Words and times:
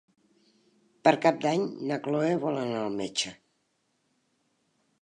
Per 1.07 1.13
Cap 1.25 1.37
d'Any 1.43 1.67
na 1.91 1.99
Chloé 2.09 2.33
vol 2.47 2.59
anar 2.63 2.81
al 2.87 2.99
metge. 3.05 3.39